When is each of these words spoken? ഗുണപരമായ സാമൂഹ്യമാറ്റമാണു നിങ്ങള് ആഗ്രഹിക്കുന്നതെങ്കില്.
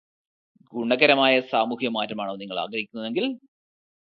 ഗുണപരമായ 0.73 1.41
സാമൂഹ്യമാറ്റമാണു 1.51 2.33
നിങ്ങള് 2.35 2.59
ആഗ്രഹിക്കുന്നതെങ്കില്. 2.59 3.29